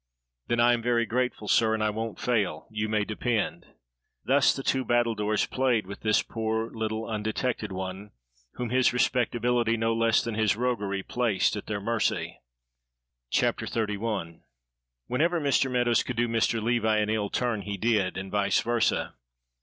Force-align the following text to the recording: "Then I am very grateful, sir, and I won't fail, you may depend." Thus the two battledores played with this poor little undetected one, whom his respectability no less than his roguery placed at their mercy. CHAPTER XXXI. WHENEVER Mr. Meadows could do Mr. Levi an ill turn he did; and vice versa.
"Then 0.47 0.59
I 0.59 0.73
am 0.73 0.81
very 0.81 1.05
grateful, 1.05 1.47
sir, 1.47 1.75
and 1.75 1.83
I 1.83 1.91
won't 1.91 2.19
fail, 2.19 2.65
you 2.71 2.89
may 2.89 3.05
depend." 3.05 3.67
Thus 4.25 4.51
the 4.51 4.63
two 4.63 4.83
battledores 4.83 5.45
played 5.45 5.85
with 5.85 5.99
this 5.99 6.23
poor 6.23 6.71
little 6.71 7.05
undetected 7.05 7.71
one, 7.71 8.09
whom 8.53 8.71
his 8.71 8.93
respectability 8.93 9.77
no 9.77 9.93
less 9.93 10.23
than 10.23 10.33
his 10.33 10.55
roguery 10.55 11.03
placed 11.03 11.55
at 11.55 11.67
their 11.67 11.79
mercy. 11.79 12.41
CHAPTER 13.29 13.67
XXXI. 13.67 14.39
WHENEVER 15.05 15.39
Mr. 15.39 15.69
Meadows 15.69 16.01
could 16.01 16.17
do 16.17 16.27
Mr. 16.27 16.63
Levi 16.63 16.97
an 16.97 17.11
ill 17.11 17.29
turn 17.29 17.61
he 17.61 17.77
did; 17.77 18.17
and 18.17 18.31
vice 18.31 18.59
versa. 18.61 19.13